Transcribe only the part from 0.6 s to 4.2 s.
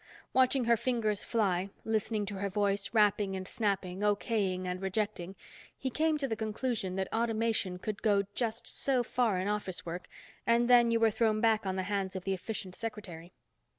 her fingers fly, listening to her voice rapping and snapping,